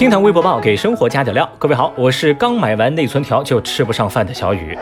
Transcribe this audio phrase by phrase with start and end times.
[0.00, 4.74] 听堂微博报给生活加点料，各位好，我是刚买完内存条就吃不上饭的小雨。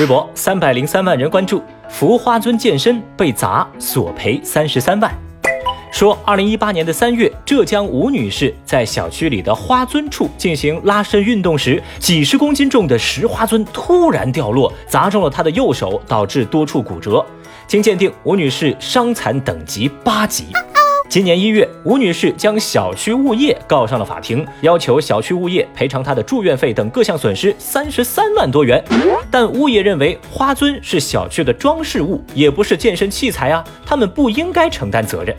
[0.00, 5.14] 微博三百零三万人关注，扶花尊健身被砸索赔三十三万。
[5.92, 17.24] 说，二零一八年的三月，浙江吴女士在小区里的花尊处进行拉伸运动时，几十公斤重的石花尊突然掉落，砸中了她的右手，导致多处骨折。
[17.68, 20.46] 经鉴定，吴女士伤残等级八级。
[21.14, 28.84] 今年一月，吴女士将小区物业告上了法庭，要求小区物业赔偿她的住院费等各项损失三十三万多元。
[29.30, 35.36] 但物业认为花樽是小区的装饰物，也不是健身器材啊，他们不应该承担责任。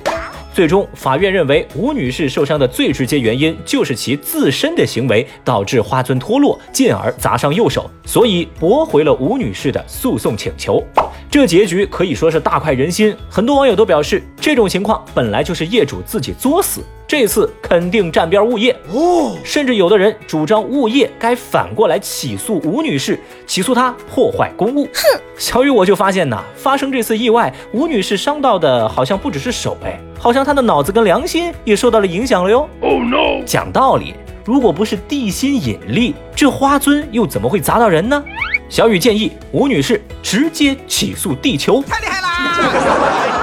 [0.56, 10.82] 最终，法院认为吴女士受伤的最直接原因就是其自身的行为导致花樽脱落，进而砸伤右手，所以驳回了吴女士的诉讼请求。
[11.30, 19.38] 这结局可以说是大快人心，很多网友都表示，这种情况本来就是业主自己作死，这次肯定站边物业哦。
[19.44, 24.86] 甚至有的人主张物业该反过来起诉吴女士，起诉她破坏公物。
[24.86, 32.68] 哼，小雨我就发现呐，发生这次意外，吴女士伤到的好像不只是手哎，好像她的脑子跟良心也受到了影响了哟。
[32.82, 33.44] Oh no！
[33.46, 38.24] 讲道理，如果不是地心引力，这花尊又怎么会砸到人呢？
[38.68, 43.35] 小雨建议吴女士直接起诉地球，太厉害啦！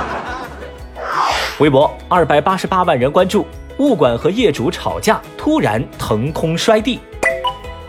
[1.58, 3.46] 微博二百八十八万人关注，
[3.78, 6.98] 物管和业主吵架，突然腾空摔地。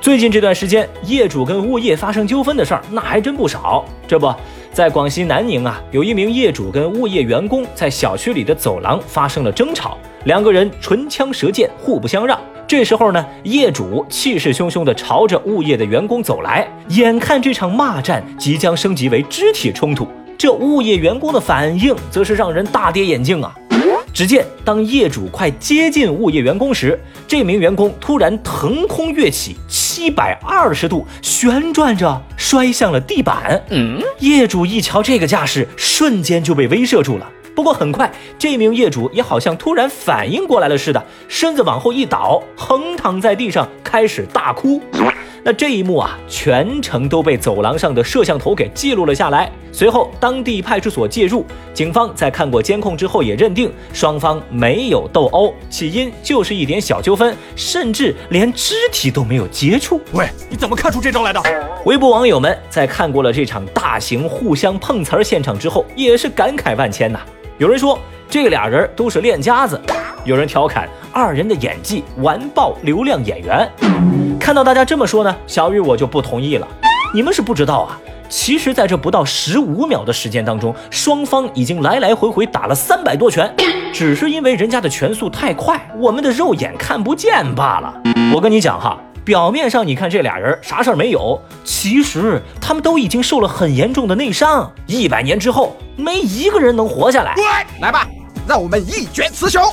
[0.02, 3.86] 最近这段时间，业主跟物业发生纠纷的事儿那还真不少。
[4.06, 4.32] 这不
[4.74, 12.38] 在广西南宁啊，有一名业主跟物业员工在小区里的走廊发生了争吵，两个人唇枪舌剑，互不相让。
[12.68, 23.54] 这时候呢，业主气势汹汹地朝着物业的员工走来，眼看这场骂战即将升级为肢体冲突，这物业员工的反应则是让人大跌眼镜啊！
[24.14, 33.60] 只见当业主快接近物业员工时，这名员工突然腾空跃起，七百二十度旋转着摔向了地板。
[33.70, 37.28] 嗯，业主一瞧这个架势，瞬间就被威慑住了。
[37.56, 44.82] 不过很快，这名业主也好像突然反应过来了似的，身子往后一倒，横躺在地上，开始大哭。
[45.46, 49.52] 那这一幕啊，全程都被走廊上的摄像头给记录了下来。
[49.74, 60.00] 随后，当地派出所介入，警方在看过监控之后，也认定双方没有斗殴，起因就是一点小纠纷，甚至连肢体都没有接触。
[60.14, 61.42] 喂，你怎么看出这招来的？
[61.84, 67.20] 微博网友们在看过了这场大型互相碰瓷儿现场之后，也是感慨万千呐。
[67.58, 68.00] 有人说
[68.30, 69.82] 这俩人都是练家子，
[70.24, 73.70] 有人调侃二人的演技完爆流量演员。
[74.40, 76.68] 看到大家这么说呢，小雨我就不同意了。
[77.14, 83.54] 你们是不知道啊，其实在这不到十五秒的时间当中，双方已经来来回回打了三百多拳，
[83.94, 87.94] 只是因为人家的拳速太快，我们的肉眼看不见罢了。
[88.34, 89.00] 我跟你讲哈。
[89.26, 97.34] 表面上你看这俩人啥事儿没有，其实他们都已经受了很严重的内伤，一百年之后没一个人能活下来。
[97.80, 98.06] 来吧，
[98.48, 99.64] 让我们一决雌雄。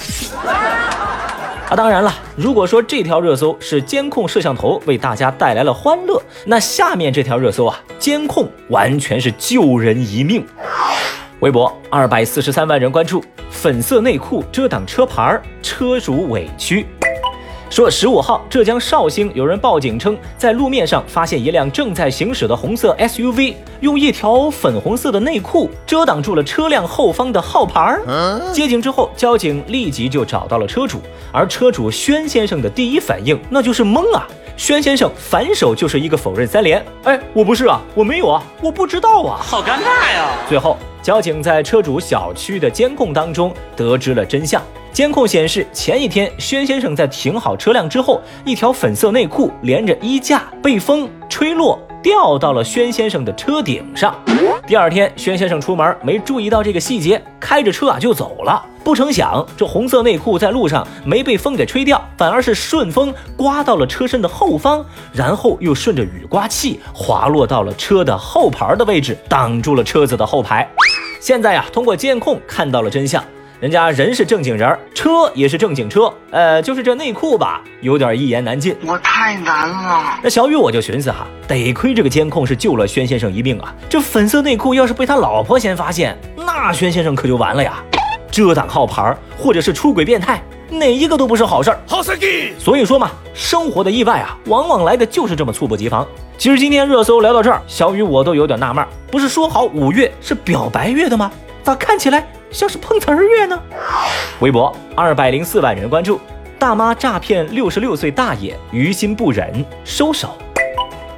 [1.68, 10.44] 啊，当然了，如果说这条热搜是监控摄像头为大家带来了欢乐，那下面这条热搜啊，监控完全是救人一命。
[11.40, 16.86] 微博二百四十三万人关注，粉色内裤遮挡车牌，车主委屈。
[17.70, 27.96] 说十五号，浙江绍兴有人报警称，在路面上发现一辆正在行驶的红色 SUV，用一条粉红色的内裤遮挡住了车辆后方的号牌。
[28.52, 31.00] 接警之后，交警立即就找到了车主，
[31.32, 34.26] 而车主轩先生的第一反应那就是懵啊！
[34.56, 40.28] 轩先生反手就是一个否认三连，哎，我不是啊，我没有啊，我不知道啊，好尴尬呀！
[40.48, 44.60] 最后，交警在车主小区的监控当中得知了真相。
[44.92, 54.14] 监控显示，前一天轩先生在停好车辆之后，一条粉色内裤连着衣架被风吹落，掉到了轩先生的车顶上。
[54.66, 58.64] 第二天，轩先生出门没注意到这个细节，开着车啊就走了。
[58.82, 70.68] 不成想，这红色内裤在路上没被风给吹掉，反而是顺风刮到了车身的后方，然后又顺着雨刮器滑落到了车的后排的位置，挡住了车子的后排。
[71.20, 73.22] 现在呀，通过监控看到了真相。
[73.60, 78.74] 人家人是正经人，车也是正经车，呃，就是这内裤吧，有点一言难尽。
[78.86, 80.18] 我太难了。
[80.22, 83.74] 那小雨我就寻思哈，得亏这个监控是救了轩先生一命啊。
[83.86, 87.84] 这粉色内裤要是被他老婆先发现，那轩先生可就完了呀。
[88.30, 91.78] 遮挡号牌或者是出轨变态，哪一个都不是好事儿。
[91.86, 92.54] 好司机。
[92.58, 96.08] 所以说嘛，生活的意外啊，往往来的就是这么猝不及防。
[96.38, 101.30] 其实今天热搜聊到这儿，小雨我都有点纳闷，不是说好五月是表白月的吗？
[101.62, 102.26] 咋看起来？
[102.50, 103.60] 像是碰瓷儿乐呢。
[104.40, 106.20] 微博二百零四万人关注，
[106.58, 110.30] 大妈诈骗六十六岁大爷，于心不忍，收手。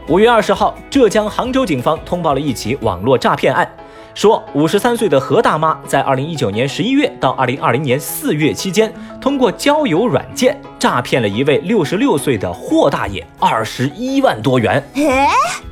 [0.08, 3.68] 五月二十号，浙江杭州警方通报了一起网络诈骗案。
[4.14, 14.82] 说，五十三岁的何大妈在二零一九年十一月到二零二零年四月期间，通过交友软件诈骗了一位六十六岁的霍大爷二十一万多元。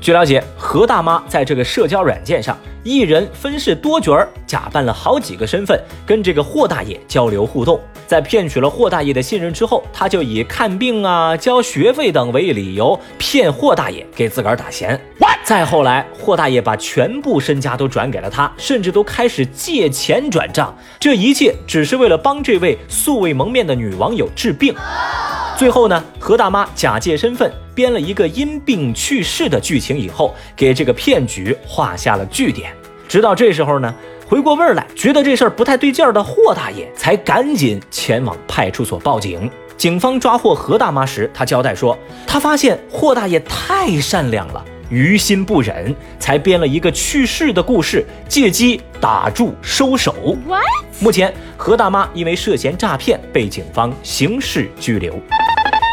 [0.01, 5.77] 据了解，何大妈在这个社交软件上，一人分饰多角儿，假扮了好几个身份，
[6.07, 7.81] 跟这个霍大爷交流互动。
[8.07, 15.01] 在骗取了霍大爷的信任之后，他就以看病啊、交学费等为理由，骗霍大爷给自个儿打钱。
[15.43, 20.73] 再后来，霍大爷把全部身家都转给了他，甚至都开始借钱转账。
[21.01, 24.73] 这一切只是为了帮这位素未谋面的女网友治病。
[25.61, 32.73] 最后呢，何大妈假借身份编了一个因病去世的剧情，以后给这个骗局画下了句点。
[33.07, 33.95] 直到这时候呢，
[34.27, 39.51] 回过味儿来，觉得这事儿不太对劲儿的霍大爷才赶紧前往派出所报警。
[39.77, 41.95] 警方抓获何大妈时，他交代说，
[42.27, 44.65] 他发现霍大爷太善良了。
[44.89, 50.39] 于心不忍，才编了一个去世的故事，借机打住收手。
[51.01, 55.15] 目前何大妈因为涉嫌诈骗被警方刑事拘留。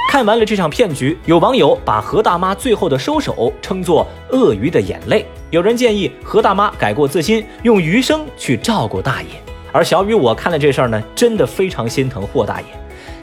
[0.07, 5.25] 看完了这场骗局，有网友把何大妈最后的收手称作“鳄鱼的眼泪”。
[5.51, 9.27] 有人建议何大妈改过自新，用余生去照顾大爷。
[9.73, 12.67] 而小雨我看了这事儿呢，真的非常心疼霍大爷。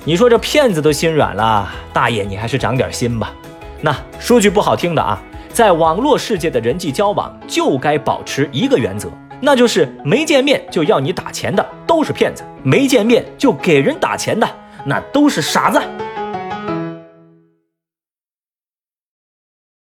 [0.05, 3.33] 你说这骗子都心软了，大爷你还是长点心吧。
[3.81, 5.21] 那说句不好听的啊。
[5.49, 9.09] 在网络世界的人际交往，就该保持一个原则，
[9.41, 14.47] 那就是没见面就要你打钱的都是骗子，没见面就给人打钱的
[14.85, 15.81] 那都是傻子。